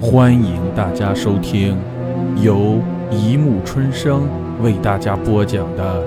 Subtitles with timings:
[0.00, 1.76] 欢迎大家收听
[2.40, 4.28] 由一木春生
[4.62, 6.06] 为大家播讲的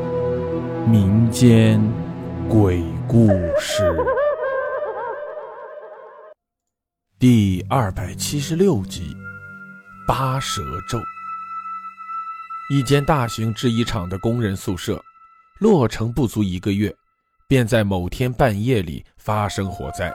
[0.87, 1.77] 民间
[2.47, 3.27] 鬼故
[3.59, 3.93] 事
[7.19, 9.13] 第二百七十六集
[10.07, 10.97] 《八蛇咒》。
[12.73, 15.03] 一间大型制衣厂的工人宿舍
[15.59, 16.95] 落成不足一个月，
[17.45, 20.13] 便在某天半夜里发生火灾，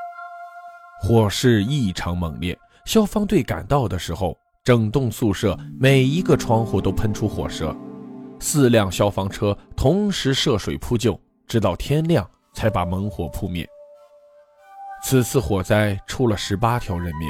[0.98, 2.58] 火势异常猛烈。
[2.86, 7.76] 消防队赶到的时候，整栋宿舍每一个窗户都喷出火舌，
[8.38, 12.24] 四辆消防车同时涉水扑救，直到天亮
[12.54, 13.66] 才把猛火扑灭。
[15.02, 17.28] 此次火灾出了十八条人命，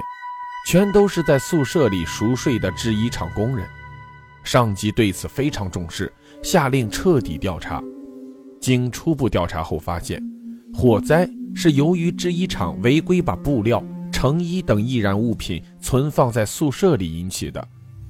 [0.68, 3.66] 全都是在宿舍里熟睡的制衣厂工人。
[4.44, 7.82] 上级对此非常重视，下令彻底调查。
[8.60, 10.22] 经初步调查后发现，
[10.74, 13.82] 火灾是由于制衣厂违规把布料。
[14.26, 17.64] 成衣等易燃物品存放在宿舍里引起的，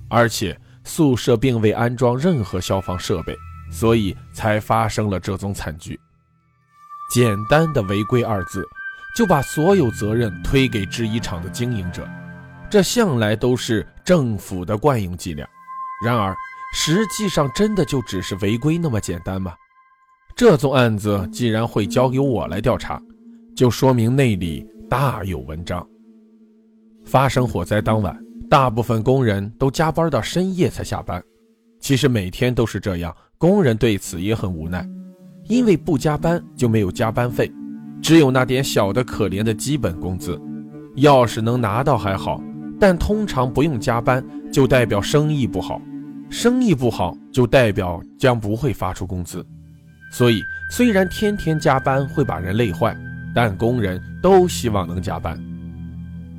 [0.09, 3.37] 而且宿舍并未安装任何消防设备，
[3.71, 6.01] 所以才发生了这宗惨剧。
[7.13, 8.67] 简单的“违规”二字，
[9.15, 12.09] 就把所有责任推给制衣厂的经营者，
[12.71, 15.47] 这向来都是政府的惯用伎俩。
[16.03, 16.35] 然而，
[16.73, 19.53] 实际上真的就只是违规那么简单吗？
[20.35, 22.99] 这宗案子既然会交由我来调查，
[23.55, 25.87] 就说明内里大有文章。
[27.07, 28.19] 发生火灾当晚，
[28.51, 31.23] 大部分工人都加班到深夜才下班。
[31.81, 34.87] 其实每天都是这样，工人对此也很无奈，
[35.45, 37.51] 因为不加班就没有加班费，
[38.03, 40.39] 只有那点小的可怜的基本工资。
[40.97, 42.43] 要是能拿到还好，
[42.81, 45.81] 但通常不用加班就代表生意不好，
[46.29, 49.47] 生意不好就代表将不会发出工资。
[50.11, 52.97] 所以虽然天天加班会把人累坏，
[53.35, 55.39] 但工人都希望能加班。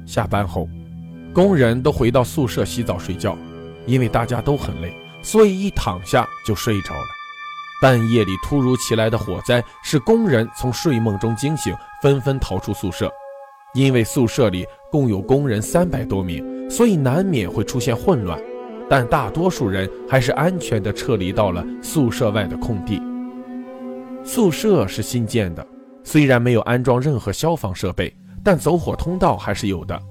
[0.08, 0.68] 下班后，
[1.34, 3.38] 工人都回到宿舍洗澡睡觉，
[3.86, 4.92] 因为大家都很累，
[5.22, 7.06] 所以一躺下就睡着了。
[7.82, 13.12] 半夜里突如其来的火灾使工人从睡梦中惊醒，纷纷逃出宿舍。
[13.74, 18.42] 因为宿舍里共有工人三百多名，所以难免会出现混乱，
[18.90, 23.00] 但大多数人还是安全地撤离到了宿舍外的空地。
[24.24, 25.68] 宿舍是新建的，
[26.04, 28.12] 虽然没有安装任何消防设备。
[28.48, 30.02] 但走火通道还是有的，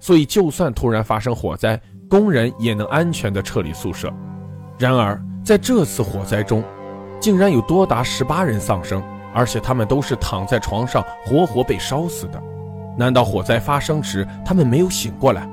[0.00, 4.12] 所以就算突然发生火灾，工人也能安全地撤离宿舍。
[4.76, 6.60] 然而，在这次火灾中，
[7.20, 9.00] 竟然有多达十八人丧生，
[9.32, 12.42] 而且他们都是躺在床上活活被烧死的。
[12.98, 15.48] 难道火灾发生时他们没有醒过来？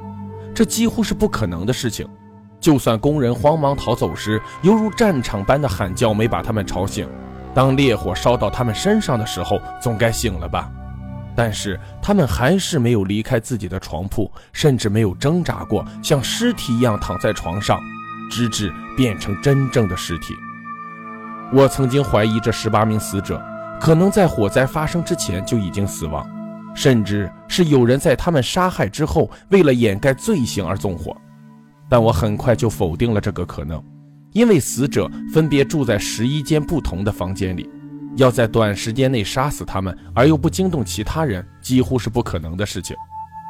[0.52, 2.10] 这几乎是不可能的事情。
[2.60, 7.08] 就算工人慌忙逃走时，犹如战场般的喊叫没把他们吵醒，
[7.54, 10.68] 当烈火烧到他们身上的时候，总该醒了吧？
[11.44, 17.82] 但是他们还是没有离开自己的床铺，甚至没有挣扎过，像尸体一样躺在床上，
[18.30, 20.36] 直至变成真正的尸体。
[21.52, 23.44] 我曾经怀疑这十八名死者
[23.80, 26.30] 可能在火灾发生之前就已经死亡，
[26.76, 31.18] 甚至是有人在他们杀害之后，为了掩盖罪行而纵火。
[31.90, 33.84] 但我很快就否定了这个可能，
[34.34, 37.68] 因为死者分别住在十一间不同的房间里。
[38.18, 42.96] 要在短时间内杀死他们而又不惊动其他人，几乎是不可能的事情。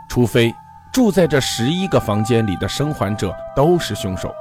[0.09, 0.53] 除非
[0.93, 4.33] 住在这十一个房间里的生还者都是凶手。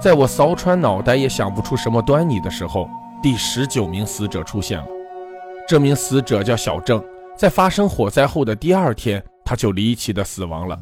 [0.00, 2.88] 在我扫穿脑袋也想不出什么端倪的时候，
[3.22, 4.86] 第十九名死者出现了。
[5.68, 7.02] 这名死者叫小郑，
[7.36, 10.78] 在发生火灾后的第二天，他就离奇的死亡了。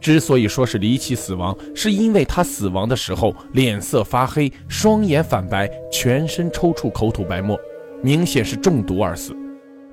[0.00, 7.58] 之所以说是离奇死亡，是因为他死亡的时候脸色发黑，双眼反白，全身抽搐，口吐白沫。
[8.06, 9.36] 明显是中毒而死，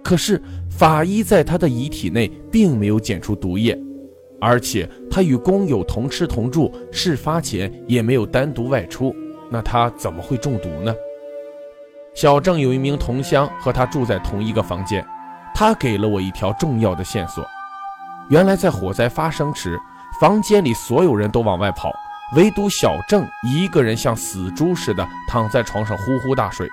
[0.03, 3.75] 可是法医在他的遗体内并没有检出毒液，
[4.39, 9.15] 而且他与工友同吃同住，事发前也没有单独外出，
[9.49, 10.93] 那他怎么会中毒呢？
[12.13, 15.03] 小郑有一名同乡和他住在同一个房间，
[15.55, 17.43] 他给了我一条重要的线索。
[18.29, 19.75] 原来在火灾发生时，
[20.21, 21.91] 房间里所有人都往外跑，
[22.35, 26.69] 唯独小郑一个人像死猪似的躺在床上呼呼大睡。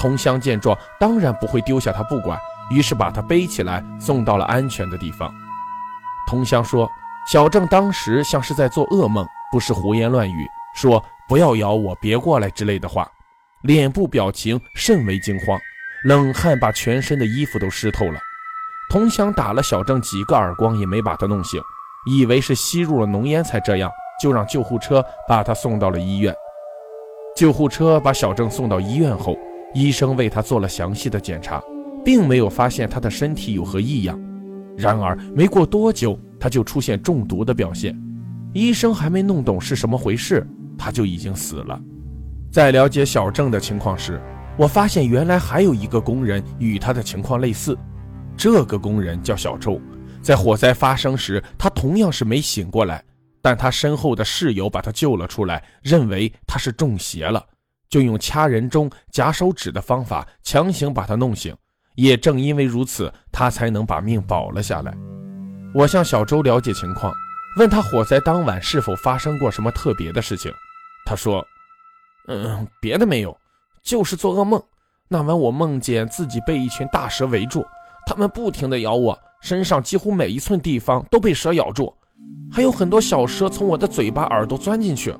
[0.00, 5.30] 同乡见状，当然不会丢下他不管，于是把他背起来送到了安全的地方。
[6.26, 6.90] 同乡说，
[7.30, 13.06] 小郑当时像是在做噩梦，不是胡言乱语，说不要咬我，别过来之类的话，
[13.60, 15.60] 脸部表情甚为惊慌，
[16.04, 18.18] 冷汗把全身的衣服都湿透了。
[18.88, 21.60] 同乡打了小郑几个耳光，也没把他弄醒，
[22.10, 26.34] 以为是吸入了浓烟才这样，就让救护车把他送到了医院。
[27.36, 29.36] 救护车把小郑送到医院后。
[29.72, 31.62] 医生为他做了详细的检查，
[32.04, 34.18] 并没有发现他的身体有何异样。
[34.76, 37.96] 然而，没过多久，他就出现中毒的表现。
[38.52, 40.44] 医生还没弄懂是什么回事，
[40.76, 41.80] 他就已经死了。
[42.50, 44.20] 在了解小郑的情况时，
[44.56, 47.78] 我发现原来还有一个工人与他的情况类似。
[48.36, 49.80] 这个工人叫小周，
[50.20, 53.04] 在火灾发生时，他同样是没醒过来，
[53.40, 57.44] 但他身后的室友把他救了出来，认为他是中邪了，
[57.90, 61.54] 就用掐人中、夹手指的方法强行把他弄醒。
[61.96, 64.96] 也正因为如此，他才能把命保了下来。
[65.74, 67.12] 我向小周了解情况，
[67.58, 70.50] 问他火灾当晚是否发生过什么特别的事情。
[71.04, 71.46] 他说。
[72.28, 73.36] 嗯，别的没有，
[73.82, 74.62] 就是做噩梦。
[75.08, 77.66] 那晚我梦见自己被一群大蛇围住，
[78.06, 81.92] 它们不停地咬我，身上几乎每一寸地方都被蛇咬住，
[82.52, 85.12] 还有很多小蛇从我的嘴巴、耳朵钻进去。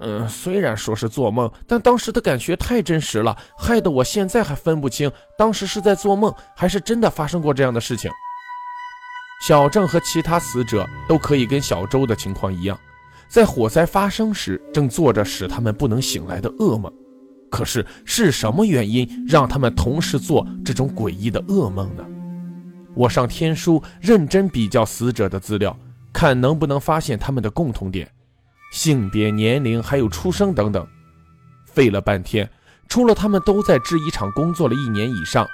[0.00, 8.10] 嗯，虽然说是做梦，但当时的感觉太真实了，害得我现在还分不清当时是在做梦还是真的发生过这样的事情。
[9.46, 12.78] 小郑和其他死者都可以跟小周的情况一样。
[13.28, 16.92] 在火灾发生时，正做着使他们不能醒来的噩梦。
[17.50, 22.04] 可是是什么原因让他们同时做这种诡异的噩梦呢？
[22.94, 25.76] 我上天书认真比较死者的资料，
[26.12, 28.10] 看能不能发现他们的共同点：
[28.70, 30.86] 性别、年龄，还有出生等等。
[31.64, 32.48] 费了半天，
[32.88, 35.46] 除了他们都在制衣厂工作了一年以上，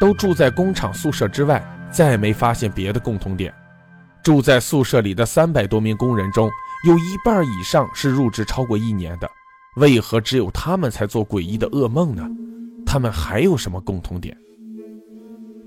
[0.00, 3.52] 都住在工厂宿舍之外，再没发现别的共同点。
[4.22, 6.50] 住在宿舍里的三百多名工人中，
[6.86, 9.30] 有一半以上是入职超过一年的，
[9.76, 12.26] 为何只有他们才做诡异的噩梦呢？
[12.86, 14.36] 他们还有什么共同点？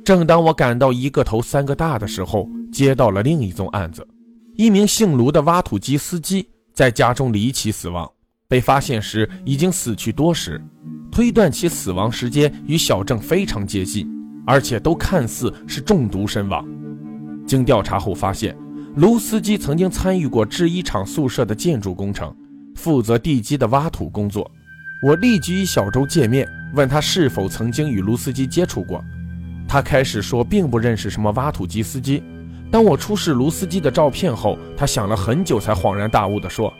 [0.03, 4.07] 正当我感到一个头三个大的时候，接到了另一宗案子：
[4.55, 6.47] 一名姓卢的挖土机司机
[6.77, 8.07] 在家中离奇死亡，
[8.47, 10.63] 被发现时已经死去多时，
[11.11, 14.07] 推断其死亡时间与小郑非常接近，
[14.45, 16.63] 而且都看似是中毒身亡。
[17.47, 18.55] 经调查后发现，
[18.95, 22.31] 卢司机曾经参与过制衣厂宿舍的建筑工程，
[22.75, 24.47] 负责地基的挖土工作。
[25.01, 29.03] 我立即与小周见面，问他是否曾经与卢司机接触过。
[29.67, 32.21] 他开始说并不认识什么挖土机司机。
[32.71, 36.73] 当我出示卢司机的照片后，他想了很久才恍然大悟地说：“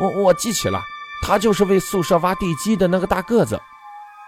[0.00, 0.80] 我我记起了，
[1.22, 3.58] 他就是为宿舍挖地基的那个大个子。”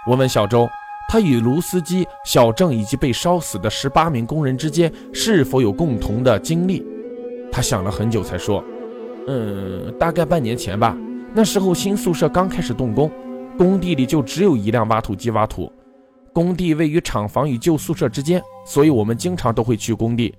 [0.06, 0.68] 我问小周。
[1.08, 6.84] 他与卢司机、小郑以及被烧死的十八名工人之间是否有共同的经历？
[7.52, 8.62] 他想了很久才说
[9.28, 10.96] ：“嗯，大概半年前吧。
[11.32, 13.08] 那时候新宿舍刚开始动工，
[13.56, 15.72] 工地里就只有一辆挖土机挖土。
[16.32, 20.34] 工地位于厂房与旧宿舍之间，所以我们经常都会去工地。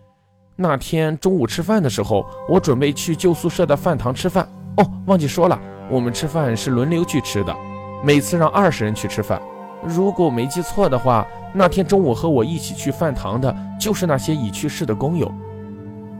[0.59, 4.48] 那天中午吃饭的时候，我准备去旧宿舍的饭堂吃饭。
[4.77, 7.56] 哦，忘记说了，我们吃饭是轮流去吃的，
[8.04, 9.39] 每次让二十人去吃饭。”
[9.86, 15.31] 如果没记错的话，那天中午和我一起去饭堂的就是那些已去世的工友。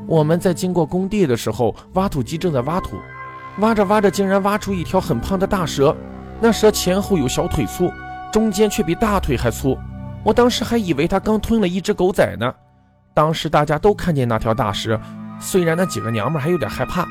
[0.06, 2.96] 我们在经过工地的时候，挖土机正在挖土，
[3.58, 5.98] 挖着挖着竟然挖出一条很胖的大蛇。
[6.40, 7.92] 那蛇前后有小腿粗，
[8.32, 9.76] 中间却比大腿还粗。
[10.24, 12.54] 我当时还以为它刚吞了一只狗仔呢。
[13.18, 15.02] 当时大家都看见那条大蛇，
[15.40, 17.04] 虽然那几个娘们还有点害怕，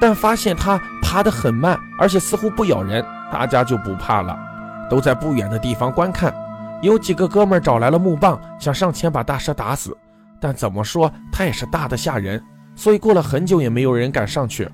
[0.00, 4.36] 但发现它爬得很慢，而且似乎不咬人，大家就不怕了。
[4.90, 6.34] 都在不远的地方观看，
[6.82, 9.96] 有几个哥们找来了木棒，想上前把大蛇打死，
[10.40, 12.42] 但怎么说它也是大的吓人，
[12.74, 14.68] 所以过了很久也没有人敢上去。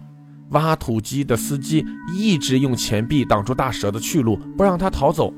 [0.53, 1.85] 挖土机的司机
[2.17, 5.31] 一直用钱币挡住大蛇的去路，不让它逃走，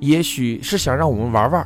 [0.00, 1.64] 也许是想让我们玩玩。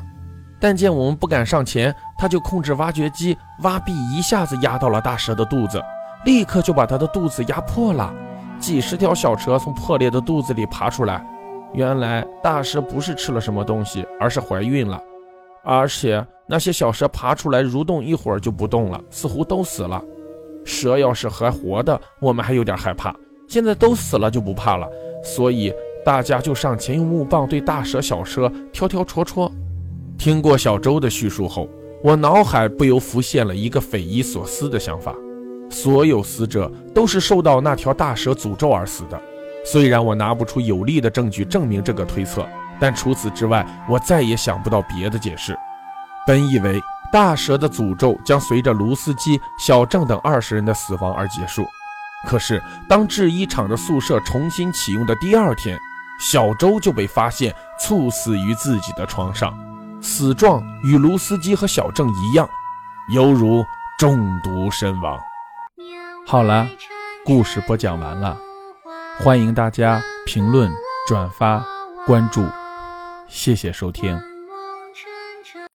[0.62, 5.82] 但见我们不敢上前，他就控制挖掘机，挖壁一下子压到了大蛇的肚子，
[6.24, 8.14] 立刻就把它的肚子压破了，
[8.60, 11.20] 几十条小蛇从破裂的肚子里爬出来。
[11.74, 15.02] 原来大蛇不是吃了什么东西，而是怀孕了，
[15.64, 20.00] 而且那些小蛇爬出来蠕动一会儿就不动了，似乎都死了。
[20.64, 23.10] 蛇要是还活的，我们还有点害怕；
[23.48, 24.86] 现在都死了就不怕了。
[25.24, 29.50] 所以大家就上前用木棒对大蛇、小蛇挑挑戳戳。
[30.22, 31.68] 听过小周的叙述后，
[32.00, 35.12] 我脑海不由浮现了一个匪夷所思的想法：
[35.68, 39.20] 所有死者都是受到那条大蛇诅咒而死的。
[39.64, 42.46] 虽然我拿不出有力的证据证明这个推测，
[42.78, 45.58] 但除此之外，我再也想不到别的解释。
[46.24, 46.80] 本以为
[47.12, 51.66] 大蛇的诅咒将随着卢斯基、小郑等二十人的死亡而结束，
[52.28, 55.76] 可是当制衣厂的宿舍重新启用的第二天，
[56.20, 59.52] 小周就被发现猝死于自己的床上，
[60.02, 62.48] 死状与卢斯基和小郑一样，
[63.14, 63.64] 犹如
[63.98, 65.18] 中毒身亡。
[66.26, 66.68] 好了，
[67.24, 68.36] 故事播讲完了。
[69.20, 70.70] 欢迎大家评论、
[71.06, 71.64] 转发、
[72.04, 72.44] 关注，
[73.28, 74.31] 谢谢收听。